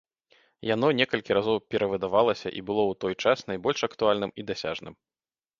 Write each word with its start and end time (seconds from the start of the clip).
Яно 0.69 0.87
некалькі 0.99 1.35
разоў 1.37 1.57
перавыдавалася 1.75 2.47
і 2.61 2.65
было 2.71 2.83
ў 2.87 2.93
той 3.05 3.13
час 3.27 3.47
найбольш 3.53 3.79
актуальным 3.89 4.35
і 4.39 4.49
дасяжным. 4.53 4.93